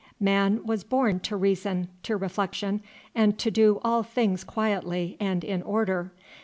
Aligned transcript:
Man 0.19 0.65
was 0.65 0.83
born 0.83 1.19
to 1.19 1.37
reason, 1.37 1.87
to 2.01 2.17
reflection, 2.17 2.81
and 3.13 3.37
to 3.37 3.51
do 3.51 3.79
all 3.83 4.01
things 4.01 4.43
quietly 4.43 5.15
and 5.19 5.43
in 5.43 5.61
order. 5.61 6.11